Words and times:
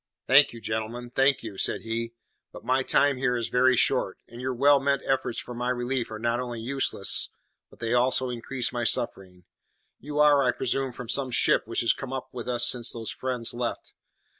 "Thank 0.25 0.51
you, 0.51 0.59
gentlemen, 0.59 1.11
thank 1.11 1.43
you," 1.43 1.59
said 1.59 1.81
he, 1.81 2.13
"but 2.51 2.63
my 2.65 2.81
time 2.81 3.17
here 3.17 3.37
is 3.37 3.49
very 3.49 3.75
short, 3.75 4.17
and 4.27 4.41
your 4.41 4.51
well 4.55 4.79
meant 4.79 5.03
efforts 5.05 5.37
for 5.37 5.53
my 5.53 5.69
relief 5.69 6.09
are 6.09 6.17
not 6.17 6.39
only 6.39 6.59
useless, 6.59 7.29
but 7.69 7.77
they 7.77 7.93
also 7.93 8.31
increase 8.31 8.73
my 8.73 8.83
suffering. 8.83 9.43
You 9.99 10.17
are, 10.17 10.43
I 10.43 10.53
presume, 10.53 10.91
from 10.91 11.07
some 11.07 11.29
ship 11.29 11.67
which 11.67 11.81
has 11.81 11.93
come 11.93 12.13
up 12.13 12.29
with 12.31 12.47
us 12.49 12.65
since 12.65 12.91
those 12.91 13.11
fiends 13.11 13.53
left. 13.53 13.93